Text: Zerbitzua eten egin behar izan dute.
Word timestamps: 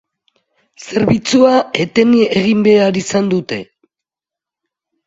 Zerbitzua 0.85 1.53
eten 1.85 2.17
egin 2.41 2.67
behar 2.71 2.99
izan 3.05 3.31
dute. 3.37 3.63